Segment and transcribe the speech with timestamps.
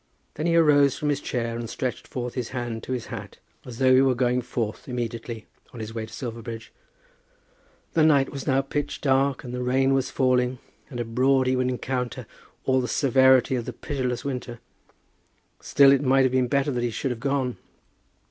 [0.33, 3.77] Then he arose from his chair and stretched forth his hand to his hat as
[3.77, 6.71] though he were going forth immediately, on his way to Silverbridge.
[7.93, 10.57] The night was now pitch dark, and the rain was falling,
[10.89, 12.25] and abroad he would encounter
[12.65, 14.59] all the severity of the pitiless winter.
[15.59, 17.57] Still it might have been better that he should have gone.